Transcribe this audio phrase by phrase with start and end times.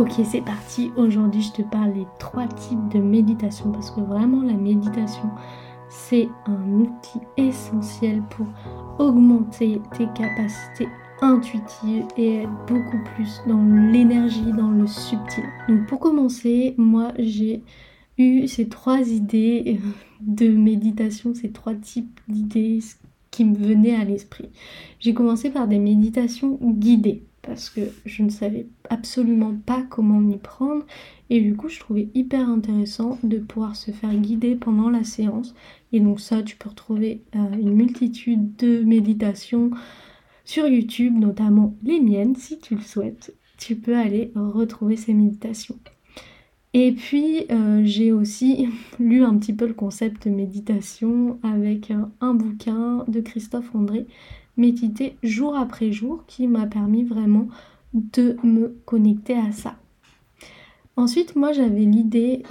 [0.00, 0.90] Ok, c'est parti.
[0.96, 5.28] Aujourd'hui, je te parle des trois types de méditation parce que vraiment, la méditation,
[5.90, 8.46] c'est un outil essentiel pour
[8.98, 10.88] augmenter tes capacités
[11.20, 15.44] intuitives et être beaucoup plus dans l'énergie, dans le subtil.
[15.68, 17.62] Donc, pour commencer, moi, j'ai
[18.16, 19.80] eu ces trois idées
[20.22, 22.78] de méditation, ces trois types d'idées
[23.30, 24.48] qui me venaient à l'esprit.
[24.98, 30.38] J'ai commencé par des méditations guidées parce que je ne savais absolument pas comment m'y
[30.38, 30.84] prendre.
[31.30, 35.54] Et du coup je trouvais hyper intéressant de pouvoir se faire guider pendant la séance.
[35.92, 39.70] Et donc ça tu peux retrouver euh, une multitude de méditations
[40.44, 43.34] sur YouTube notamment les miennes si tu le souhaites.
[43.58, 45.78] Tu peux aller retrouver ces méditations.
[46.72, 53.04] Et puis euh, j'ai aussi lu un petit peu le concept méditation avec un bouquin
[53.08, 54.06] de Christophe André
[54.60, 57.48] méditer jour après jour qui m'a permis vraiment
[57.94, 59.76] de me connecter à ça.
[60.96, 62.42] Ensuite, moi j'avais l'idée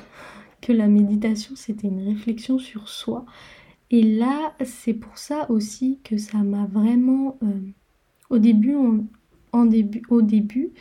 [0.62, 3.26] que la méditation c'était une réflexion sur soi.
[3.92, 7.60] Et là, c'est pour ça aussi que ça m'a vraiment, euh,
[8.30, 8.76] au début,
[10.10, 10.72] au début,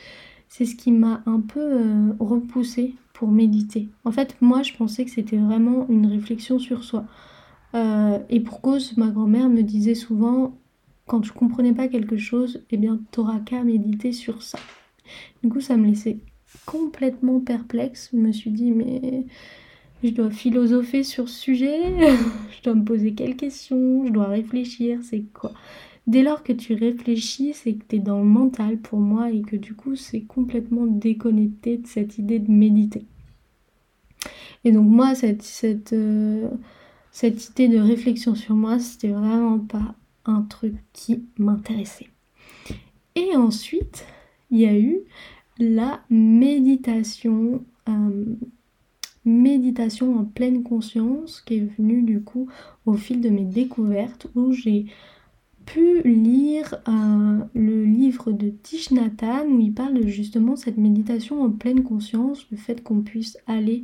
[0.48, 3.88] c'est ce qui m'a un peu euh, repoussé pour méditer.
[4.04, 7.04] En fait, moi, je pensais que c'était vraiment une réflexion sur soi.
[7.74, 10.58] Euh, et pour cause, ma grand-mère me disait souvent
[11.08, 14.58] quand tu comprenais pas quelque chose, eh bien, t'auras qu'à méditer sur ça.
[15.42, 16.18] Du coup, ça me laissait
[16.66, 18.10] complètement perplexe.
[18.12, 19.24] Je me suis dit, mais
[20.04, 21.80] je dois philosopher sur ce sujet,
[22.56, 25.52] je dois me poser quelles questions, je dois réfléchir, c'est quoi?
[26.06, 29.42] Dès lors que tu réfléchis, c'est que tu es dans le mental pour moi et
[29.42, 33.04] que du coup, c'est complètement déconnecté de cette idée de méditer.
[34.64, 36.48] Et donc moi, cette, cette, euh,
[37.12, 39.94] cette idée de réflexion sur moi, c'était vraiment pas
[40.28, 42.08] un truc qui m'intéressait.
[43.16, 44.06] Et ensuite,
[44.50, 45.00] il y a eu
[45.58, 48.24] la méditation, euh,
[49.24, 52.48] méditation en pleine conscience qui est venue du coup
[52.86, 54.86] au fil de mes découvertes où j'ai
[55.66, 61.42] pu lire euh, le livre de Tish Nathan où il parle de justement cette méditation
[61.42, 63.82] en pleine conscience, le fait qu'on puisse aller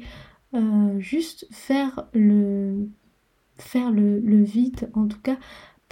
[0.54, 2.88] euh, juste faire le
[3.56, 5.36] faire le vide, en tout cas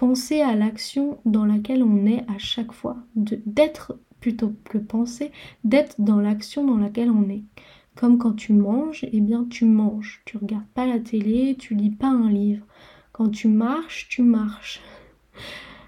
[0.03, 5.31] penser à l'action dans laquelle on est à chaque fois, d'être plutôt que penser,
[5.63, 7.45] d'être dans l'action dans laquelle on est.
[7.95, 11.93] Comme quand tu manges, eh bien tu manges, tu regardes pas la télé, tu lis
[11.93, 12.67] pas un livre.
[13.13, 14.81] Quand tu marches, tu marches.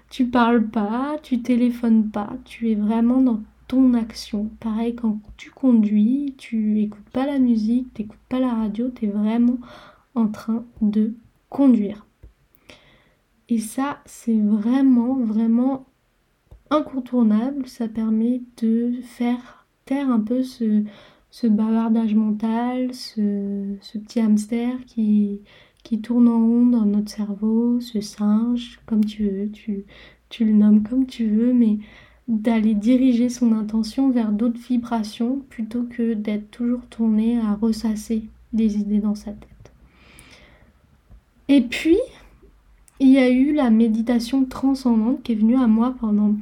[0.09, 4.49] Tu parles pas, tu téléphones pas, tu es vraiment dans ton action.
[4.61, 9.07] Pareil quand tu conduis, tu écoutes pas la musique, tu n'écoutes pas la radio, tu
[9.07, 9.57] es vraiment
[10.13, 11.15] en train de
[11.49, 12.05] conduire.
[13.49, 15.85] Et ça, c'est vraiment, vraiment
[16.69, 17.67] incontournable.
[17.67, 20.83] Ça permet de faire taire un peu ce,
[21.35, 25.41] ce bavardage mental, ce, petit hamster qui,
[26.01, 29.51] tourne en rond dans notre cerveau, ce singe, comme tu veux,
[30.29, 31.79] tu le nommes comme tu veux, mais
[32.27, 38.23] d'aller diriger son intention vers d'autres vibrations plutôt que d'être toujours tourné à ressasser
[38.53, 39.73] des idées dans sa tête.
[41.49, 41.97] Et puis,
[42.99, 46.35] il y a eu la méditation transcendante qui est venue à moi pendant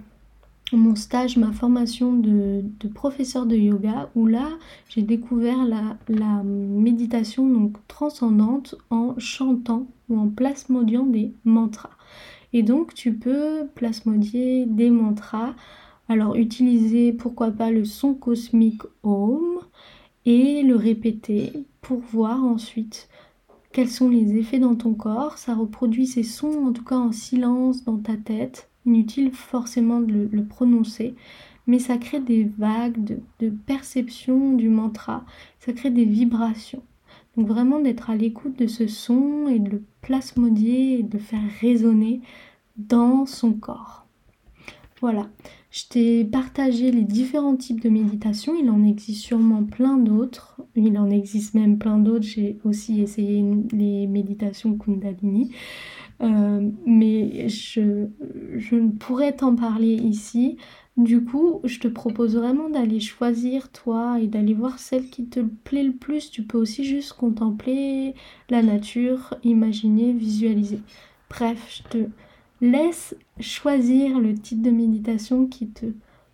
[0.72, 4.50] mon stage, ma formation de, professeur de yoga, où là
[4.90, 11.92] j'ai découvert la, méditation donc transcendante en chantant ou en plasmodiant des mantras.
[12.53, 15.53] Et donc tu peux plasmodier des mantras.
[16.09, 19.59] Alors utiliser pourquoi pas le son cosmique Om
[20.25, 23.09] et le répéter pour voir ensuite
[23.74, 25.38] quels sont les effets dans ton corps.
[25.38, 28.70] Ça reproduit ces sons, en tout cas en silence dans ta tête.
[28.86, 31.16] Inutile forcément de le, prononcer,
[31.68, 35.26] mais ça crée des vagues de, de, perception du mantra.
[35.60, 36.84] Ça crée des vibrations.
[37.36, 41.24] Donc vraiment d'être à l'écoute de ce son et de le plasmodier et de le
[41.24, 42.22] faire résonner
[42.78, 44.06] dans son corps.
[45.02, 45.28] Voilà,
[45.74, 48.54] je t'ai partagé les différents types de méditation.
[48.56, 50.62] Il en existe sûrement plein d'autres.
[50.75, 52.28] Il en existe même plein d'autres.
[52.28, 55.52] J'ai aussi essayé les méditations Kundalini.
[56.22, 58.06] Euh, mais je,
[58.56, 60.58] je ne pourrais t'en parler ici.
[60.96, 65.40] Du coup, je te propose vraiment d'aller choisir toi et d'aller voir celle qui te
[65.40, 66.30] plaît le plus.
[66.30, 68.14] Tu peux aussi juste contempler
[68.52, 70.81] la nature, imaginer, visualiser.
[71.31, 72.08] Bref, je te
[72.64, 75.88] Laisse choisir le type de méditation qui te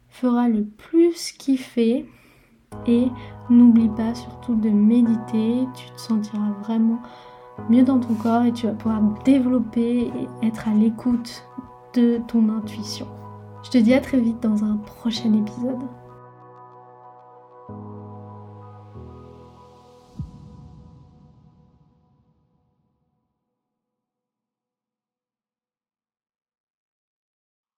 [0.10, 2.06] fera le plus kiffer
[2.88, 3.08] et
[3.50, 7.00] n'oublie pas surtout de méditer, tu te sentiras vraiment
[7.70, 11.44] mieux dans ton corps et tu vas pouvoir développer et être à l'écoute
[11.94, 13.08] de ton intuition.
[13.64, 15.80] Je te dis à très vite dans un prochain épisode.